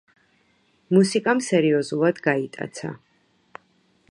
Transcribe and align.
მუსიკამ 0.95 1.43
სერიოზულად 1.49 2.23
გაიტაცა. 2.29 2.91